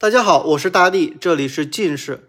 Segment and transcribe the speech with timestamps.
[0.00, 2.28] 大家好，我是大力，这里是近视，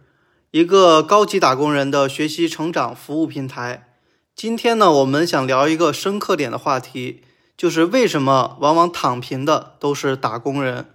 [0.49, 3.93] 一个高级打工人的学习成长服务平台。
[4.35, 7.21] 今天呢，我们想聊一个深刻点的话题，
[7.55, 10.87] 就是为什么往往躺平的都是打工人。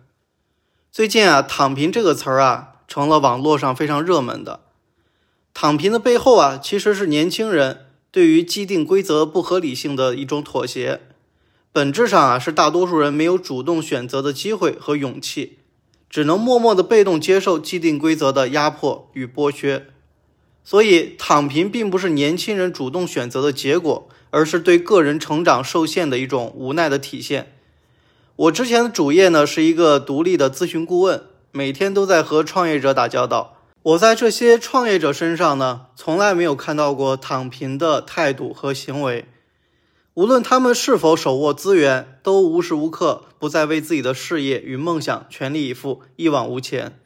[0.90, 4.62] 最近啊，“躺平”这个词儿啊，成了网络上非常热门的。
[5.54, 11.02] 躺平的背后啊，其实是年轻人对于既定规则不合理性的一种妥协。
[11.70, 15.59] 本质上啊，是大多数人没有主动选择的机会和勇气，
[16.14, 19.86] 只能默默的被动接受既定规则的压迫与剥削。
[20.62, 27.56] 所以，躺平并不是年轻人主动选择的结果，而是对个人成长受限的一种无奈的体现。
[28.36, 33.56] 我之前的主业呢，是一个独立的咨询顾问，每天都在和创业者打交道。
[33.83, 39.24] 我在这些创业者身上呢，从来没有看到过躺平的态度和行为。
[40.14, 47.00] 无论他们是否手握资源，都无时无刻不在为自己的事业与梦想全力以赴，一往无前。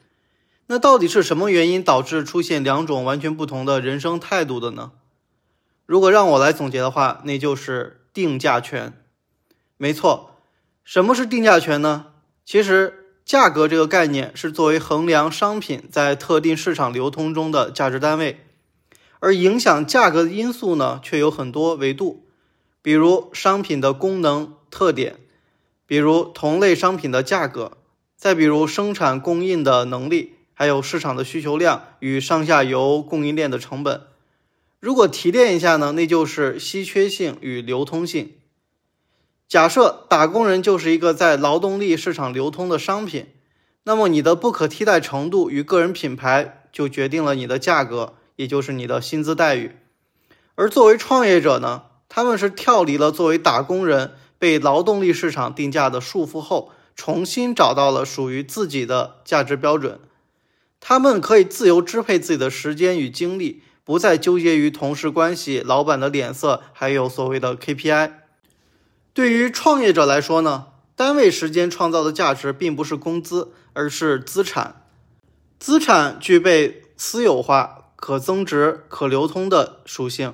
[0.67, 4.91] 那到底是什么原因导致出现两种完全不同的人生态度的呢？
[5.87, 8.93] 如果让我来总结的话，那就是定价权。
[9.77, 10.35] 没错，
[10.83, 12.07] 什么是定价权呢？
[12.45, 18.45] 其实，价格这个概念是作为衡量商品在特定市场流通中的价值单位，
[19.19, 22.27] 而影响价格的因素呢，却有很多维度。
[22.81, 25.17] 比如商品的功能特点，
[25.85, 27.77] 比如同类商品的价格，
[28.15, 34.03] 再比如生产供应的能力，还有市场的需求量与上下游供应链的成本。
[34.79, 38.33] 如果提炼一下呢，那就是稀缺性与流通性。
[39.49, 43.27] 假设打工人就是一个在劳动力市场流通的商品，
[43.83, 49.75] 那么你的不可替代程度与个人品牌就决定了你的价格，也就是你的薪资待遇。
[50.55, 51.83] 而作为创业者呢？
[52.09, 59.99] 他们是跳离了作为打工人被劳动力市场定价的束缚后，重新找到了属于自己的价值标准。
[60.81, 68.13] 他们可以自由支配自己的时间与精力，不再纠结于同事关系、老板的脸色，还有所谓的 KPI。
[69.13, 74.83] 对于创业者来说呢，单位时间创造的价值并不是工资，而是资产。
[75.59, 80.33] 资产具备私有化、可增值、可流通的属性。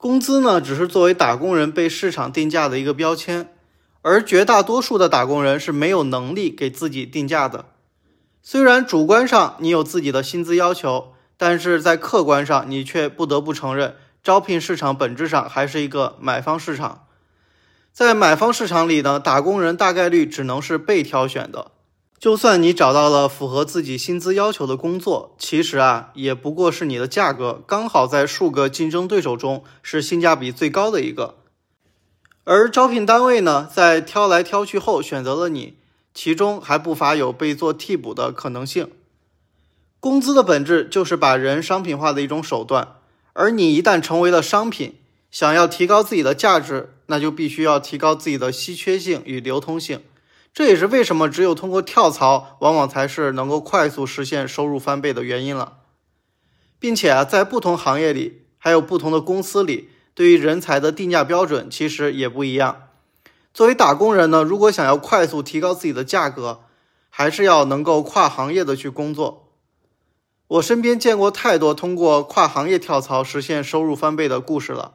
[0.00, 3.52] 工资呢，只是作为打工人被市场定价的一个标签，
[4.00, 7.66] 而绝大多数的打工人是没有能力给自己定价的。
[8.40, 17.04] 虽然主观上你有自己的薪资要求，但是在客观上你却不得不承认，招聘市场本质上还是一个买方市场。
[17.92, 21.72] 在买方市场里呢，打工人大概率只能是被挑选的。
[22.20, 31.36] 就算你找到了符合自己薪资要求的工作，其实啊，也不过是你的价格刚好在数个竞争对手中是性价比最高的一个。
[32.44, 35.78] 而招聘单位呢，在挑来挑去后选择了你，
[36.12, 38.90] 其中还不乏有被做替补的可能性。
[39.98, 42.96] 工资的本质就是把人商品化的一种手段，
[43.32, 44.96] 而你一旦成为了商品，
[45.30, 50.02] 想要提高自己的价值，那就必须要提高自己的稀缺性与流通性。
[50.52, 55.78] 这也是为什么只有通过跳槽，往往才是能够快速实现收入翻倍的原因了。
[56.78, 62.88] 并且啊，在不同行业里，还有不同的公司里，对于人才的定价标准其实也不一样。
[63.52, 66.60] 作为打工人呢，如果想要快速提高自己的价格，
[67.10, 69.52] 还是要能够跨行业的去工作。
[70.48, 74.94] 我身边见过太多通过跨行业跳槽实现收入翻倍的故事了。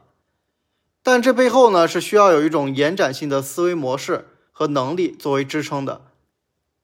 [1.03, 4.27] 但这背后呢，是需要有一种延展性的思维模式。
[4.57, 6.05] 和能力作为支撑的，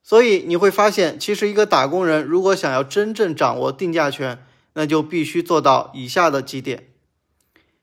[0.02, 4.44] 所以你会发现，其实一个打工人如果想要真正掌握定价权，
[4.74, 6.88] 那就必须做到以下的几点。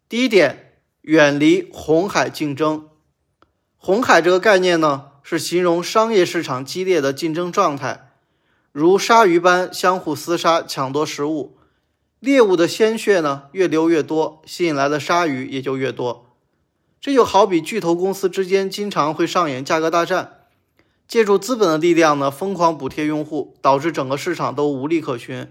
[0.08, 2.88] 第一点，远离红海竞争。
[3.78, 8.12] 红海这个概念呢，是形容商业市场激烈的竞争状态，
[8.72, 11.58] 如鲨鱼般相互厮杀抢夺食物，
[12.20, 16.29] 猎物的鲜血呢越流越多，吸引来的鲨鱼也就越多。
[17.02, 20.42] 这就好比巨头公司之间经常会上演价格大战，
[21.08, 25.48] 借助资本的力量呢，疯狂补贴用户，导致整个市场都无利可寻，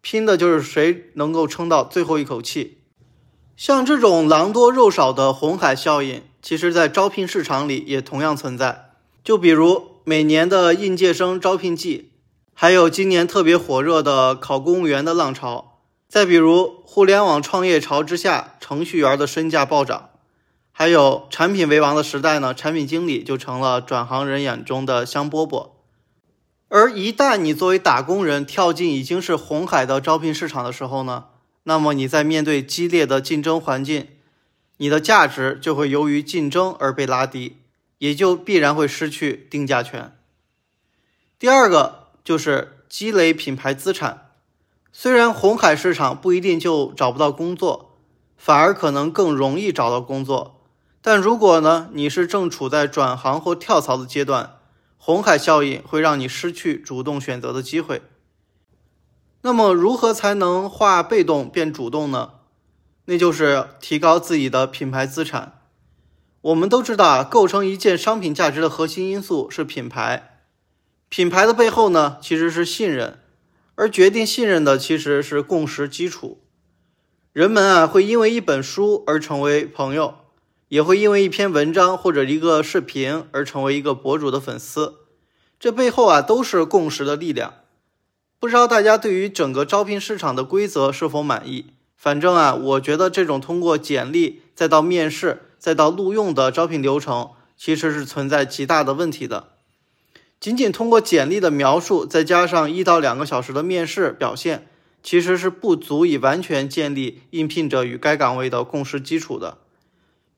[0.00, 2.78] 拼的就是谁能够撑到最后一口气。
[3.54, 8.92] 像这种狼多肉少的红海效应，其实在招聘市场里也同样存在。
[9.22, 12.12] 就比如每年的应届生招聘季，
[12.54, 20.08] 还有今年特别火热的考公务员的浪潮，再比如互联网创业潮之下，程序员的身价暴涨。
[20.80, 25.70] 还有产品为王的时代呢，产品经理就成了转行人眼中的香饽饽。
[26.68, 31.24] 而一旦你作为打工人跳进已经是红海的招聘市场的时候呢，
[31.64, 34.06] 那么你在面对激烈的竞争环境，
[34.76, 37.56] 你的价值就会由于竞争而被拉低，
[37.98, 40.16] 也就必然会失去定价权。
[41.40, 44.30] 第二个，就是积累品牌资产。
[44.92, 47.98] 虽然红海市场不一定就找不到工作，
[48.36, 50.54] 反而可能更容易找到工作。
[51.00, 54.58] 但如果呢，你是正处在转行或跳槽的阶段，
[54.96, 58.02] 红海效应会让你失去主动选择的机会。
[59.42, 62.32] 那么，如何才能化被动变主动呢？
[63.04, 65.60] 那就是提高自己的品牌资产。
[66.42, 70.40] 我们都知道啊，构成一件商品价值的核心因素是品牌。
[71.08, 73.20] 品牌的背后呢，其实是信任，
[73.76, 76.42] 而决定信任的其实是共识基础。
[77.32, 80.16] 人们啊，会因为一本书而成为朋友，
[80.68, 84.96] 也会因为一篇文章或者一个视频而成为一个博主的粉丝。
[85.58, 87.54] 这背后啊，都是共识的力量。
[88.38, 91.66] 不知道大家对于整个招聘市场的规则是否满意？
[91.96, 99.48] 反正啊，我觉得这种通过简历再到面试再到录用的招聘流程，其实是存在极大的问题的。
[100.38, 104.68] 仅仅通过简历的描述，再加上一到两个小时的面试表现，
[105.02, 109.58] 其实是不足以完全建立应聘者与该岗位的共识基础的。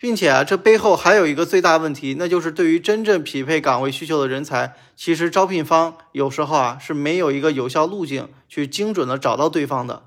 [0.02, 10.04] 并且啊，这背后还有一个最大问题，那就是对于真正匹配岗位需求的人才，其实招聘方有时候啊是没有一个有效路径去精准的找到对方的。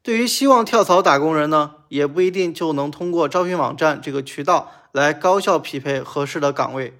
[0.00, 6.96] 对于希望跳槽打工人呢，也不一定就能通过招聘网站这个渠道来高效匹配合适的岗位。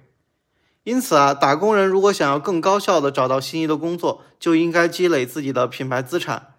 [0.83, 6.55] 因此啊，打工人如果想要更高效的找到心仪的工作，就应该积累自己的品牌资产，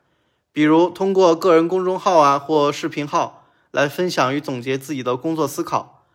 [0.51, 3.41] 比如通过个人公众号啊或视频号。
[3.73, 6.07] 来分享与总结自己的工作思考，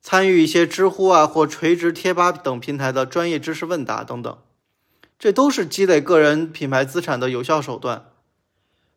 [0.00, 4.38] 参与一些知乎啊或垂直贴吧等平台的专业知识问答等等，
[5.18, 8.10] 这都是积累个人品牌资产的有效手段。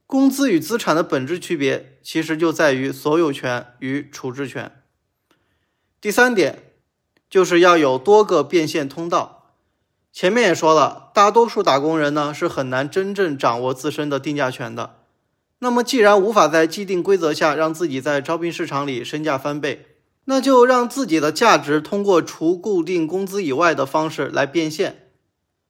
[0.06, 4.84] 工资与资产的本质区别，其实就在于所有权与处置权。
[6.02, 6.74] 第三点，
[7.30, 9.54] 就是要有多个变现通道。
[10.12, 15.01] 前面也说了，大多数打工人呢是很难真正掌握自身的定价权的。
[15.64, 19.86] 那么，既然无法在既定规则下让自己在招聘市场里身价翻倍，
[20.26, 25.12] 那就让自己的价值通过除固定工资以外的方式来变现。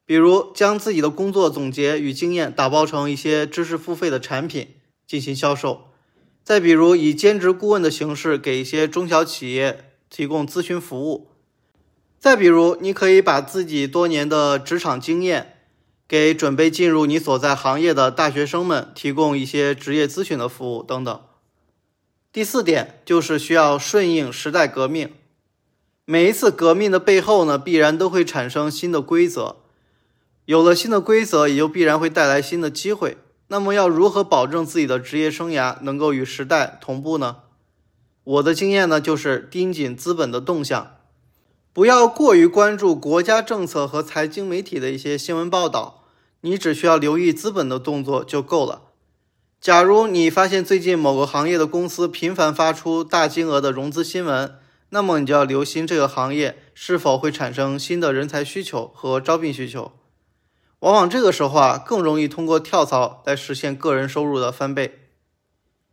[0.06, 4.70] 比如，将自己的工作总结与经验打包成一些知识付费的产品
[5.06, 5.90] 进行销售；
[6.42, 11.28] 再比如，以兼职顾问的形式给一些中小企业提供咨询服务；
[12.18, 15.51] 再比如，你可以把自己多年的职场经验。
[16.12, 21.22] 给准备进入你所在行业的大学生们提供一些职业咨询的服务等等。
[22.34, 25.14] 第四点就是需要顺应时代革命。
[26.04, 29.56] 每一次革命的背后呢，必然都会产生新的规则。
[30.44, 33.16] 有了新的规则，也就必然会带来新的机会。
[33.48, 37.38] 那么要如何保证自己的职业生涯能够与时代同步呢？
[38.26, 40.98] 我的经验呢，就是盯紧资本的动向，
[41.72, 46.00] 不要过于关注国家政策和财经媒体的一些新闻报道。
[46.42, 48.84] 你只需要留意资本的动作就够了。
[49.60, 54.58] 假如你发现最近某个行业的公司频繁发出大金额的融资新闻，
[54.90, 59.92] 那么你就要留心这个行业是否会产生新的人才需求和招聘需求。
[60.80, 65.10] 往往这个时候啊，更容易通过跳槽来实现个人收入的翻倍。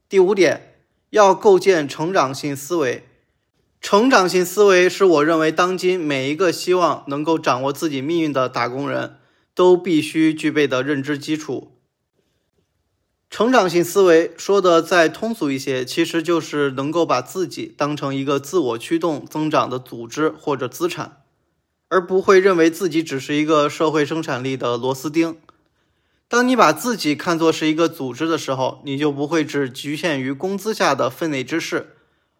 [0.08, 0.76] 第五点，
[1.10, 3.06] 要构建成长性思维。
[3.82, 9.17] 成长性思维是我认为当今每一个希望能够掌握自己命运的打工人。
[9.58, 11.72] 都必须具备的认知基础。
[13.28, 21.22] 成长性思维说的再通俗一些，其实就是能够把自己当成一个自我驱动增长的组织或者资产，
[21.88, 25.36] 而不会认为自己只是一个社会生产力的螺丝钉。
[26.28, 31.96] 当你把自己看作是一个组织的时候，你就不会只局限于工资下的分内之事，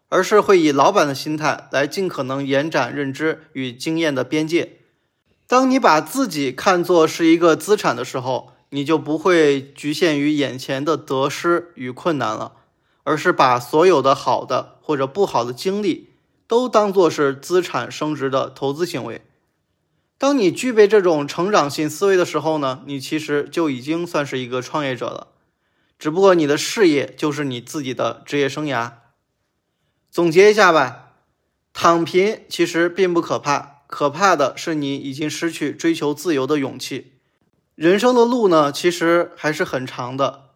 [0.07, 4.77] 而是会以老板的心态来尽可能延展认知与经验的边界。
[5.49, 12.53] 当你把自己看作是一个资产的时候，你就不会局限于眼前的得失与困难了，
[13.03, 16.11] 而是把所有的好的或者不好的经历
[16.45, 19.23] 都当作是资产升值的投资行为。
[20.19, 25.29] 当你具备这种成长性思维的时候呢，你其实就已经算是一个创业者了，
[25.97, 28.91] 只不过你的事业就是你自己的职业生涯。
[30.11, 31.13] 总结一下吧，
[31.73, 33.78] 躺平其实并不可怕。
[33.89, 37.13] 可怕的是，你已经失去追求自由的勇气。
[37.73, 40.51] 人生的路呢，其实还是很长的。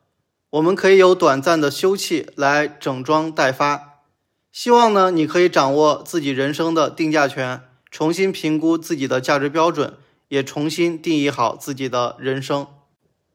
[0.51, 4.03] 我们可以有短暂的休憩来整装待发。
[4.51, 9.95] 希望呢，你可以掌握自己人生的定价权，重新评估自己的价值标准，
[10.27, 12.67] 也重新定义好自己的人生。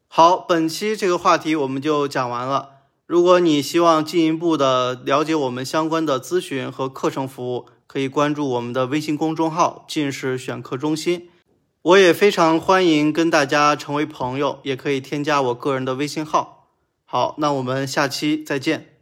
[0.06, 2.70] 好，本期这个话题我们就讲完了。
[3.04, 11.30] 如果你希望进一步的了解我们相关的咨询和课程服务，可以关注我们的微信公众号“近视选课中心”。
[11.82, 16.68] 我也非常欢迎跟大家成为朋友，也可以添加我个人的微信号。
[17.06, 18.97] 好，那我们下期再见。